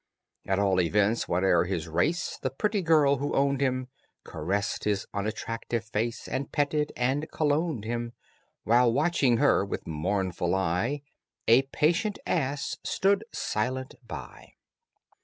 [0.47, 3.87] At all events, whate'er his race, The pretty girl who owned him
[4.23, 8.13] Caressed his unattractive face And petted and cologned him,
[8.63, 11.03] While, watching her with mournful eye,
[11.47, 14.53] A patient ass stood silent by.